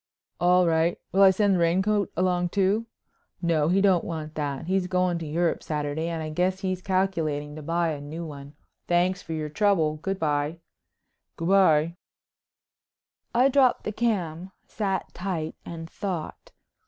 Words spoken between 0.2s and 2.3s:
"All right. Will I send the raincoat